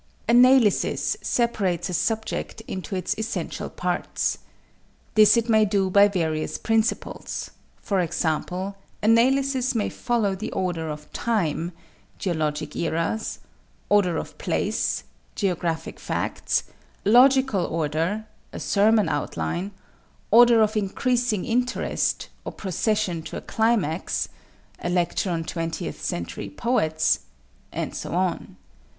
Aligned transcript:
=Analysis= 0.27 1.15
separates 1.21 1.87
a 1.87 1.93
subject 1.93 2.61
into 2.61 2.95
its 2.95 3.13
essential 3.19 3.69
parts. 3.69 4.39
This 5.13 5.37
it 5.37 5.47
may 5.47 5.63
do 5.63 5.91
by 5.91 6.07
various 6.07 6.57
principles; 6.57 7.51
for 7.83 7.99
example, 7.99 8.75
analysis 9.03 9.75
may 9.75 9.89
follow 9.89 10.33
the 10.33 10.51
order 10.53 10.89
of 10.89 11.13
time 11.13 11.71
(geologic 12.17 12.75
eras), 12.75 13.37
order 13.89 14.17
of 14.17 14.35
place 14.39 15.03
(geographic 15.35 15.99
facts), 15.99 16.63
logical 17.05 17.63
order 17.65 18.25
(a 18.51 18.59
sermon 18.59 19.07
outline), 19.07 19.69
order 20.31 20.63
of 20.63 20.75
increasing 20.75 21.45
interest, 21.45 22.27
or 22.43 22.51
procession 22.51 23.21
to 23.21 23.37
a 23.37 23.41
climax 23.41 24.29
(a 24.79 24.89
lecture 24.89 25.29
on 25.29 25.43
20th 25.43 25.99
century 25.99 26.49
poets); 26.49 27.19
and 27.71 27.93
so 27.95 28.13
on. 28.15 28.55